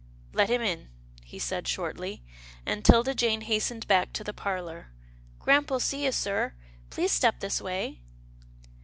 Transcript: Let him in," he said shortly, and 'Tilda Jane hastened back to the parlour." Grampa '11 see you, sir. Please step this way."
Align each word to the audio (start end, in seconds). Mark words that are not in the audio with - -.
Let 0.33 0.49
him 0.49 0.63
in," 0.63 0.87
he 1.23 1.37
said 1.37 1.67
shortly, 1.67 2.23
and 2.65 2.83
'Tilda 2.83 3.13
Jane 3.13 3.41
hastened 3.41 3.87
back 3.87 4.11
to 4.13 4.23
the 4.23 4.33
parlour." 4.33 4.87
Grampa 5.39 5.73
'11 5.75 5.85
see 5.85 6.05
you, 6.05 6.11
sir. 6.11 6.53
Please 6.89 7.11
step 7.11 7.39
this 7.39 7.61
way." 7.61 7.99